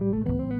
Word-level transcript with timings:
Música 0.00 0.57